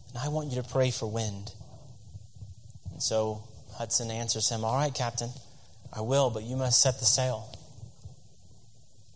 [0.08, 1.52] and I want you to pray for wind.
[2.92, 3.42] And so
[3.74, 5.30] Hudson answers him, All right, Captain,
[5.92, 7.50] I will, but you must set the sail.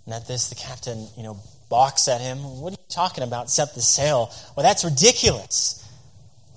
[0.04, 2.38] And at this, the captain, you know, balks at him.
[2.60, 3.50] What are you talking about?
[3.50, 4.30] Set the sail.
[4.54, 5.86] Well, that's ridiculous.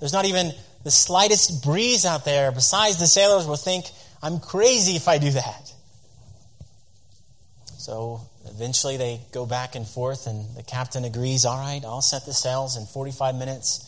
[0.00, 0.52] There's not even
[0.84, 2.52] the slightest breeze out there.
[2.52, 3.86] Besides, the sailors will think
[4.22, 5.72] I'm crazy if I do that.
[7.78, 12.26] So eventually they go back and forth, and the captain agrees, All right, I'll set
[12.26, 13.84] the sails in 45 minutes.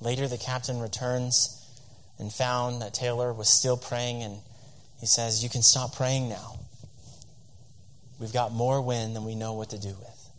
[0.00, 1.56] Later, the captain returns
[2.18, 4.38] and found that Taylor was still praying, and
[5.00, 6.60] he says, You can stop praying now.
[8.18, 10.30] We've got more wind than we know what to do with.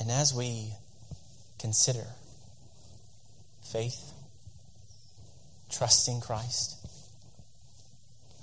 [0.00, 0.72] And as we
[1.58, 2.06] consider
[3.62, 4.12] faith,
[5.70, 6.85] trusting Christ,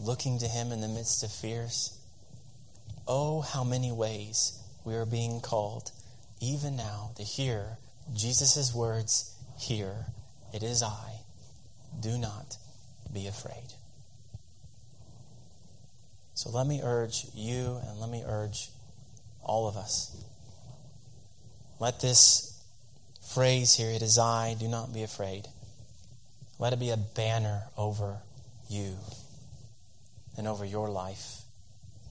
[0.04, 1.98] looking to Him in the midst of fears,
[3.08, 5.92] oh, how many ways we are being called,
[6.42, 7.78] even now, to hear
[8.14, 10.06] Jesus' words here
[10.54, 11.22] It is I.
[12.00, 12.58] Do not
[13.12, 13.74] be afraid.
[16.36, 18.70] So let me urge you and let me urge
[19.42, 20.16] all of us.
[21.80, 22.62] Let this
[23.34, 25.48] phrase here, it is I, do not be afraid.
[26.60, 28.18] Let it be a banner over
[28.70, 28.98] you
[30.38, 31.42] and over your life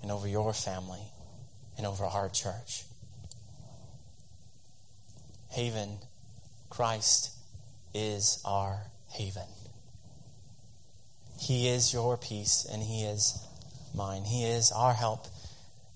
[0.02, 1.02] and over your family
[1.76, 2.84] and over our church.
[5.50, 5.98] Haven,
[6.70, 7.36] Christ
[7.94, 9.48] is our haven.
[11.38, 13.38] He is your peace and He is
[13.94, 14.22] mine.
[14.24, 15.26] He is our help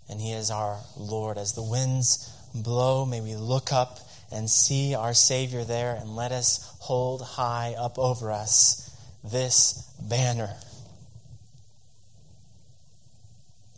[0.08, 1.38] and He is our Lord.
[1.38, 3.98] As the winds blow, may we look up
[4.32, 8.90] and see our Savior there and let us hold high up over us
[9.24, 10.50] this banner.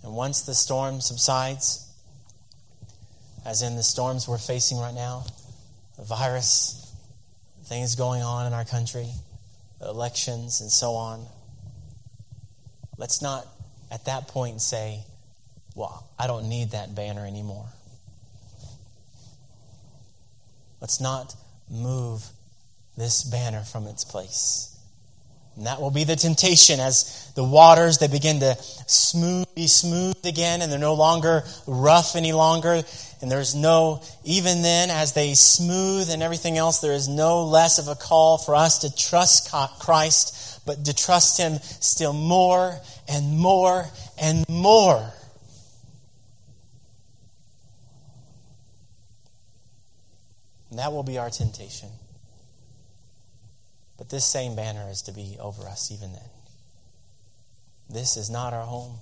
[0.02, 1.84] And once the storm subsides,
[3.44, 5.24] as in the storms we're facing right now,
[5.96, 6.92] the virus,
[7.64, 9.08] things going on in our country,
[9.80, 11.26] elections, and so on,
[12.96, 13.46] let's not
[13.90, 15.00] at that point say,
[15.74, 17.66] well, I don't need that banner anymore.
[20.80, 21.34] Let's not
[21.70, 22.24] move
[22.96, 24.67] this banner from its place.
[25.58, 30.14] And that will be the temptation as the waters they begin to smooth be smooth
[30.24, 32.80] again and they're no longer rough any longer
[33.20, 37.80] and there's no even then as they smooth and everything else there is no less
[37.80, 43.36] of a call for us to trust Christ but to trust him still more and
[43.36, 43.84] more
[44.20, 45.12] and more.
[50.70, 51.88] And that will be our temptation.
[53.98, 56.30] But this same banner is to be over us even then.
[57.90, 58.96] This is not our home.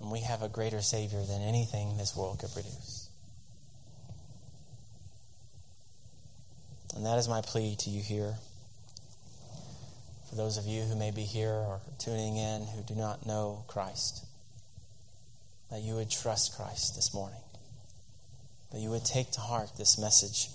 [0.00, 3.08] And we have a greater Savior than anything this world could produce.
[6.94, 8.34] And that is my plea to you here.
[10.28, 13.64] For those of you who may be here or tuning in who do not know
[13.68, 14.24] Christ,
[15.70, 17.40] that you would trust Christ this morning.
[18.72, 20.48] That you would take to heart this message.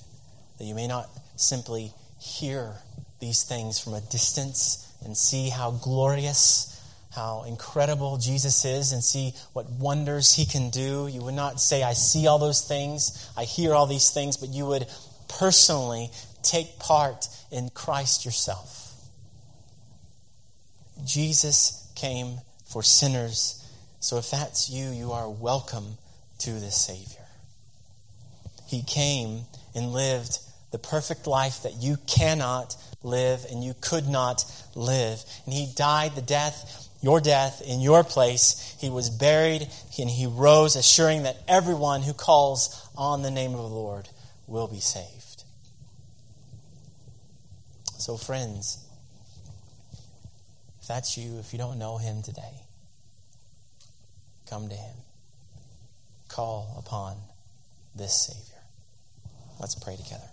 [0.58, 2.76] That you may not simply hear
[3.20, 6.80] these things from a distance and see how glorious,
[7.16, 11.08] how incredible Jesus is and see what wonders he can do.
[11.08, 14.50] You would not say, I see all those things, I hear all these things, but
[14.50, 14.86] you would
[15.28, 16.12] personally
[16.44, 18.94] take part in Christ yourself.
[21.04, 23.58] Jesus came for sinners.
[24.00, 25.98] So if that's you, you are welcome
[26.40, 27.26] to this Savior.
[28.68, 29.42] He came
[29.74, 30.38] and lived
[30.72, 34.44] the perfect life that you cannot live and you could not
[34.76, 35.24] live.
[35.46, 38.76] And he died the death, your death, in your place.
[38.80, 39.68] He was buried
[40.00, 44.10] and he rose, assuring that everyone who calls on the name of the Lord
[44.48, 45.44] will be saved.
[47.98, 48.84] So, friends,
[50.82, 52.66] if that's you, if you don't know him today,
[54.50, 54.96] come to him.
[56.28, 57.18] Call upon
[57.96, 58.62] this Savior.
[59.60, 60.30] Let's pray together.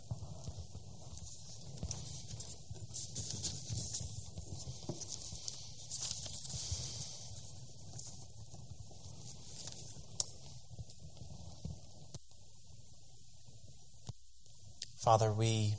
[15.08, 15.72] Father, we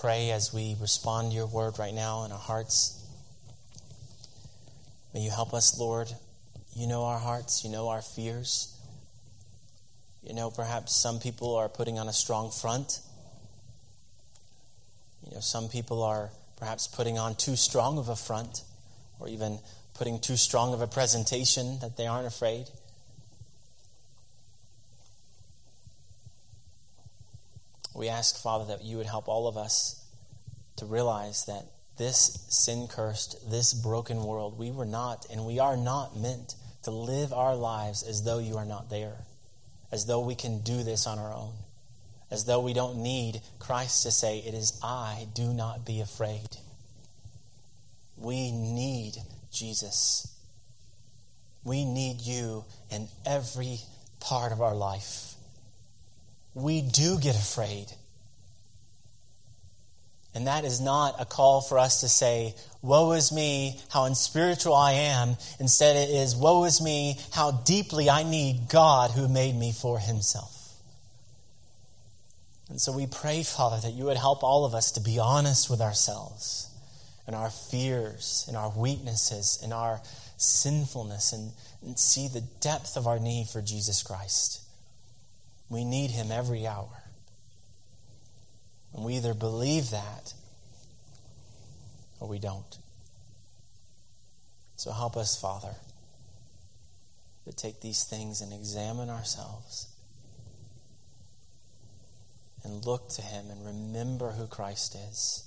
[0.00, 3.04] pray as we respond to your word right now in our hearts.
[5.12, 6.08] May you help us, Lord.
[6.74, 8.74] You know our hearts, you know our fears.
[10.22, 13.00] You know, perhaps some people are putting on a strong front.
[15.22, 18.62] You know, some people are perhaps putting on too strong of a front
[19.18, 19.58] or even
[19.92, 22.70] putting too strong of a presentation that they aren't afraid.
[28.00, 30.02] We ask, Father, that you would help all of us
[30.76, 31.66] to realize that
[31.98, 36.92] this sin cursed, this broken world, we were not and we are not meant to
[36.92, 39.26] live our lives as though you are not there,
[39.92, 41.52] as though we can do this on our own,
[42.30, 46.56] as though we don't need Christ to say, It is I, do not be afraid.
[48.16, 49.16] We need
[49.52, 50.34] Jesus.
[51.64, 53.80] We need you in every
[54.20, 55.29] part of our life.
[56.54, 57.86] We do get afraid.
[60.34, 64.74] And that is not a call for us to say, Woe is me, how unspiritual
[64.74, 65.36] I am.
[65.58, 69.98] Instead, it is, Woe is me, how deeply I need God who made me for
[69.98, 70.56] himself.
[72.68, 75.68] And so we pray, Father, that you would help all of us to be honest
[75.68, 76.68] with ourselves
[77.26, 80.00] and our fears and our weaknesses and our
[80.36, 81.50] sinfulness and,
[81.82, 84.59] and see the depth of our need for Jesus Christ.
[85.70, 87.02] We need him every hour.
[88.92, 90.34] And we either believe that
[92.18, 92.78] or we don't.
[94.76, 95.74] So help us, Father,
[97.46, 99.88] to take these things and examine ourselves
[102.64, 105.44] and look to Him and remember who Christ is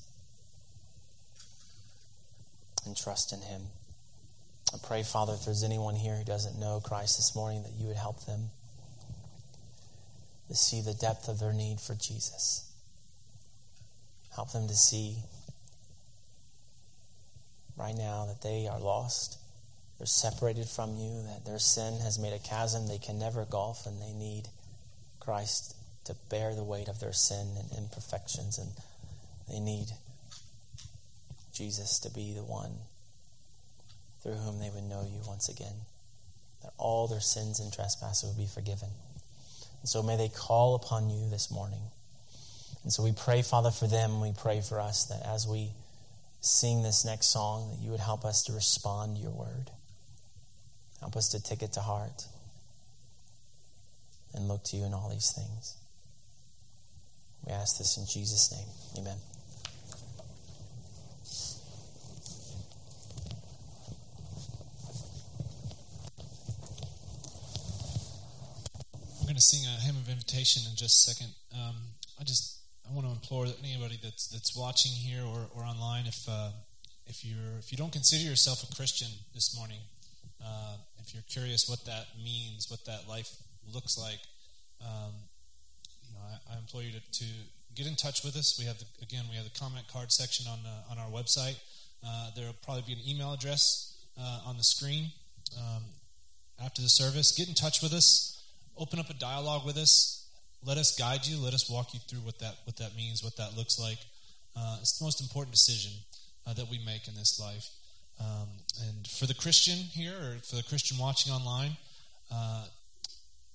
[2.86, 3.62] and trust in Him.
[4.74, 7.88] I pray, Father, if there's anyone here who doesn't know Christ this morning, that you
[7.88, 8.50] would help them
[10.54, 12.72] to see the depth of their need for Jesus.
[14.36, 15.18] Help them to see
[17.76, 19.40] right now that they are lost.
[19.98, 23.88] They're separated from you, that their sin has made a chasm they can never gulf,
[23.88, 24.44] and they need
[25.20, 25.76] Christ
[26.06, 28.70] to bear the weight of their sin and imperfections, and
[29.50, 29.88] they need
[31.52, 32.74] Jesus to be the one
[34.22, 35.88] through whom they would know you once again,
[36.62, 38.90] that all their sins and trespasses would be forgiven.
[39.84, 41.82] And so may they call upon you this morning.
[42.84, 44.22] And so we pray, Father, for them.
[44.22, 45.72] We pray for us that as we
[46.40, 49.72] sing this next song, that you would help us to respond to your word.
[51.02, 52.28] Help us to take it to heart
[54.34, 55.76] and look to you in all these things.
[57.46, 59.04] We ask this in Jesus' name.
[59.04, 59.18] Amen.
[69.20, 71.34] We're going to sing a hymn of invitation in just a second.
[71.54, 71.76] Um,
[72.20, 76.28] I just I want to implore anybody that's that's watching here or, or online if
[76.30, 76.52] uh,
[77.08, 79.80] if you're if you don't consider yourself a Christian this morning,
[80.44, 83.36] uh, if you're curious what that means, what that life
[83.74, 84.20] looks like,
[84.82, 85.14] um,
[86.08, 87.26] you know, I, I, implore you to, to
[87.76, 88.58] get in touch with us.
[88.60, 91.60] We have the, again we have the comment card section on the, on our website.
[92.06, 95.12] Uh, there will probably be an email address uh, on the screen
[95.58, 95.84] um,
[96.64, 97.32] after the service.
[97.32, 98.33] Get in touch with us.
[98.78, 100.24] Open up a dialogue with us
[100.66, 101.38] let us guide you.
[101.38, 103.98] Let us walk you through what that what that means, what that looks like.
[104.56, 105.92] Uh, it's the most important decision
[106.48, 107.70] uh, that we make in this life.
[108.20, 108.48] Um,
[108.88, 111.72] and for the Christian here, or for the Christian watching online,
[112.32, 112.66] uh,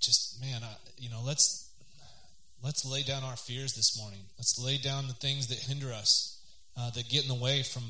[0.01, 0.63] just man,
[0.99, 1.71] you know, let's
[2.63, 4.21] let's lay down our fears this morning.
[4.37, 6.43] Let's lay down the things that hinder us,
[6.77, 7.85] uh, that get in the way from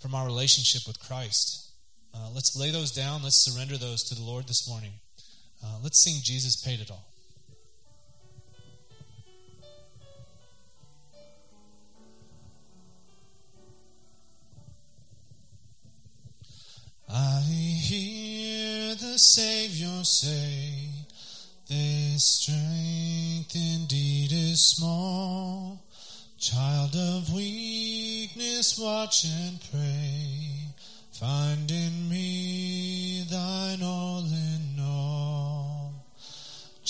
[0.00, 1.70] from our relationship with Christ.
[2.12, 3.22] Uh, let's lay those down.
[3.22, 4.94] Let's surrender those to the Lord this morning.
[5.62, 7.06] Uh, let's sing Jesus paid it all.
[17.12, 20.88] I hear the Savior say,
[21.68, 25.82] This strength indeed is small.
[26.38, 30.68] Child of weakness, watch and pray.
[31.12, 34.69] Find in me thine all in.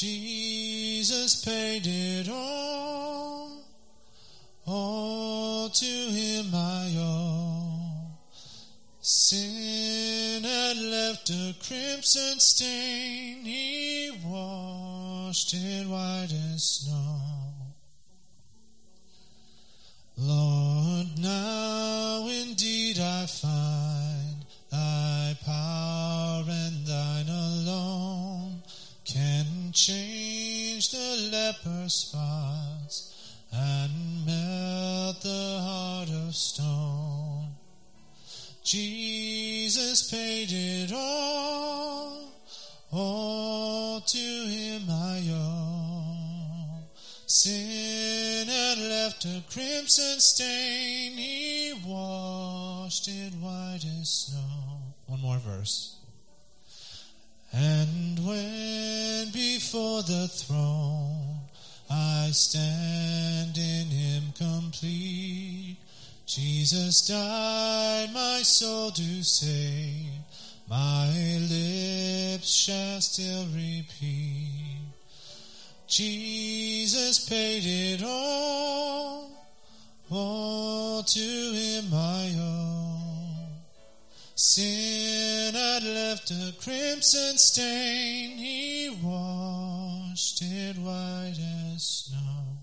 [0.00, 3.50] Jesus paid it all.
[4.66, 8.16] All to him I owe.
[9.02, 17.20] Sin had left a crimson stain, he washed it white as snow.
[20.16, 28.62] Lord, now indeed I find thy power and thine alone
[29.04, 37.48] can change the leper's spots and melt the heart of stone.
[38.64, 42.32] Jesus paid it all,
[42.92, 45.80] all to him I owe.
[47.26, 54.94] Sin had left a crimson stain, he washed it white as snow.
[55.06, 55.99] One more verse.
[57.52, 61.40] And when before the throne
[61.90, 65.76] I stand in him complete,
[66.26, 70.12] Jesus died my soul to save,
[70.68, 71.08] my
[71.50, 74.70] lips shall still repeat.
[75.88, 79.28] Jesus paid it all,
[80.08, 82.89] all to him I owe.
[84.42, 91.36] Sin had left a crimson stain, he washed it white
[91.74, 92.56] as snow.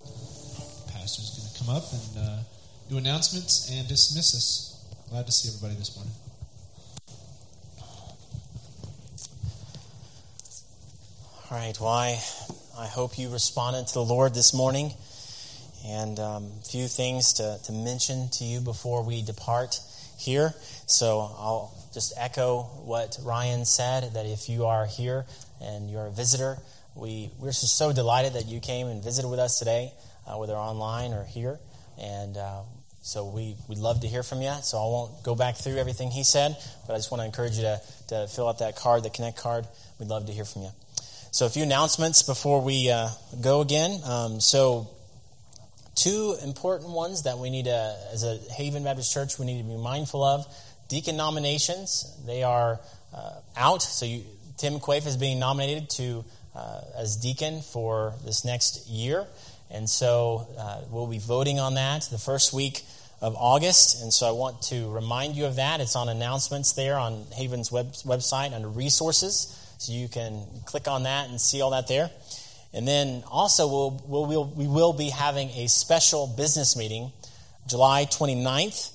[0.00, 2.42] The Pastor's going to come up and uh,
[2.90, 4.84] do announcements and dismiss us.
[5.08, 6.12] Glad to see everybody this morning.
[11.50, 11.80] All right.
[11.80, 12.20] Well, I,
[12.76, 14.92] I hope you responded to the Lord this morning.
[15.86, 19.80] And a um, few things to, to mention to you before we depart
[20.20, 20.54] here.
[20.90, 25.24] So I'll just echo what Ryan said that if you are here
[25.60, 26.58] and you're a visitor,
[26.96, 29.92] we, we're just so delighted that you came and visited with us today,
[30.26, 31.60] uh, whether online or here.
[31.96, 32.62] And uh,
[33.02, 34.52] so we, we'd love to hear from you.
[34.62, 36.56] So I won't go back through everything he said,
[36.88, 39.38] but I just want to encourage you to, to fill out that card, the Connect
[39.38, 39.68] card.
[40.00, 40.70] We'd love to hear from you.
[41.30, 43.10] So, a few announcements before we uh,
[43.40, 44.00] go again.
[44.04, 44.90] Um, so,
[45.94, 49.68] two important ones that we need to, as a Haven Baptist Church, we need to
[49.68, 50.44] be mindful of.
[50.90, 52.80] Deacon nominations, they are
[53.14, 53.80] uh, out.
[53.80, 54.24] So, you,
[54.58, 56.24] Tim Quaife is being nominated to
[56.54, 59.24] uh, as deacon for this next year.
[59.70, 62.82] And so, uh, we'll be voting on that the first week
[63.22, 64.02] of August.
[64.02, 65.80] And so, I want to remind you of that.
[65.80, 69.56] It's on announcements there on Haven's web, website under resources.
[69.78, 72.10] So you can click on that and see all that there.
[72.72, 77.12] And then also, we'll, we'll, we'll, we will be having a special business meeting
[77.68, 78.90] July 29th.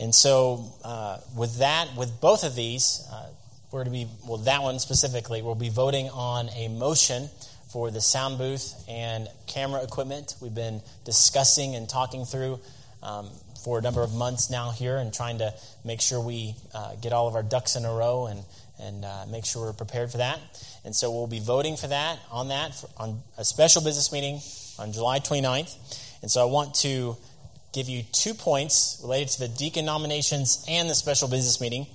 [0.00, 3.26] And so, uh, with that, with both of these, uh,
[3.70, 7.28] we're to be, well, that one specifically, we'll be voting on a motion
[7.70, 10.36] for the sound booth and camera equipment.
[10.40, 12.60] We've been discussing and talking through
[13.02, 13.28] um,
[13.62, 15.52] for a number of months now here and trying to
[15.84, 18.42] make sure we uh, get all of our ducks in a row and
[18.82, 20.40] and uh, make sure we're prepared for that.
[20.84, 24.40] And so we'll be voting for that on that for, on a special business meeting
[24.78, 25.76] on July 29th.
[26.22, 27.16] And so I want to
[27.72, 31.86] give you two points related to the deacon nominations and the special business meeting.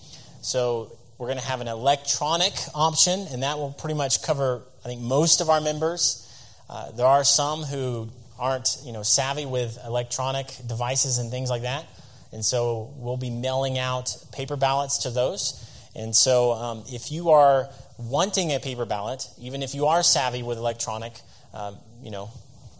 [0.41, 4.87] So we're going to have an electronic option, and that will pretty much cover, I
[4.87, 6.21] think, most of our members.
[6.69, 11.61] Uh, there are some who aren't, you know, savvy with electronic devices and things like
[11.61, 11.85] that,
[12.31, 15.61] and so we'll be mailing out paper ballots to those.
[15.95, 20.43] And so, um, if you are wanting a paper ballot, even if you are savvy
[20.43, 21.13] with electronic,
[21.53, 22.29] um, you know,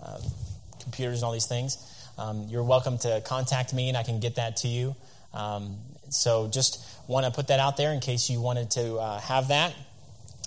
[0.03, 0.19] uh,
[0.81, 1.77] computers and all these things,
[2.17, 4.95] um, you're welcome to contact me and I can get that to you.
[5.33, 5.77] Um,
[6.09, 9.49] so, just want to put that out there in case you wanted to uh, have
[9.49, 9.73] that.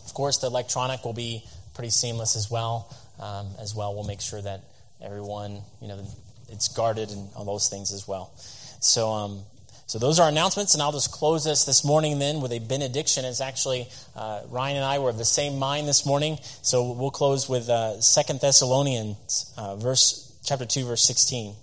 [0.07, 1.45] Of course, the electronic will be
[1.75, 2.95] pretty seamless as well.
[3.21, 4.63] Um, as well, we'll make sure that
[5.03, 6.01] everyone, you know,
[6.49, 8.33] it's guarded and all those things as well.
[8.81, 9.43] So, um,
[9.87, 13.25] so those are announcements, and I'll just close this this morning then with a benediction.
[13.25, 17.11] It's actually uh, Ryan and I were of the same mind this morning, so we'll
[17.11, 21.55] close with uh, Second Thessalonians, uh, verse chapter two, verse sixteen.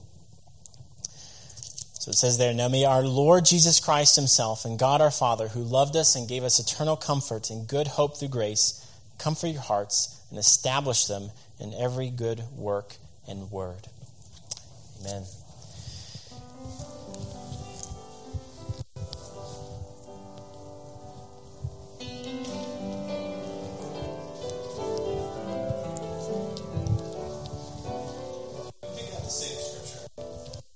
[1.99, 5.47] So it says there, Now may our Lord Jesus Christ Himself and God our Father,
[5.47, 8.85] who loved us and gave us eternal comfort and good hope through grace,
[9.17, 12.97] comfort your hearts and establish them in every good work
[13.27, 13.87] and word.
[15.01, 15.23] Amen.